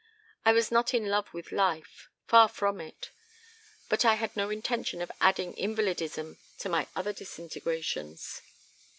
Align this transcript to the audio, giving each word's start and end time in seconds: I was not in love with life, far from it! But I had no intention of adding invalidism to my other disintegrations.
I 0.45 0.51
was 0.51 0.71
not 0.71 0.95
in 0.95 1.05
love 1.09 1.31
with 1.31 1.51
life, 1.51 2.09
far 2.25 2.47
from 2.47 2.81
it! 2.81 3.11
But 3.87 4.03
I 4.03 4.15
had 4.15 4.35
no 4.35 4.49
intention 4.49 4.99
of 4.99 5.11
adding 5.21 5.55
invalidism 5.55 6.39
to 6.57 6.69
my 6.69 6.87
other 6.95 7.13
disintegrations. 7.13 8.41